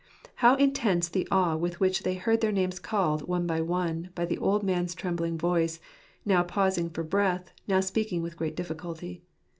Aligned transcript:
How 0.37 0.55
intense 0.55 1.09
the 1.09 1.27
awe 1.29 1.55
with 1.55 1.79
which 1.79 2.01
they 2.01 2.15
heard 2.15 2.41
their 2.41 2.51
names 2.51 2.79
called, 2.79 3.27
one 3.27 3.45
by 3.45 3.61
one, 3.61 4.09
by 4.15 4.25
the 4.25 4.39
old 4.39 4.63
man's 4.63 4.95
trembling 4.95 5.37
voice, 5.37 5.79
now 6.25 6.41
pausing 6.41 6.89
for 6.89 7.03
breath, 7.03 7.51
now 7.67 7.81
speaking 7.81 8.23
with 8.23 8.35
great 8.35 8.55
difficulty 8.55 9.21